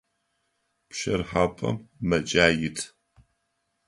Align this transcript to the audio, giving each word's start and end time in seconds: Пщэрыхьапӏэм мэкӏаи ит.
Пщэрыхьапӏэм 0.89 1.75
мэкӏаи 2.07 2.53
ит. 2.69 2.77